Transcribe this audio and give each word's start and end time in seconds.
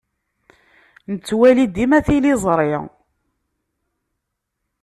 Nettwali 1.11 1.63
dima 1.75 1.99
tiliẓṛi. 2.05 2.73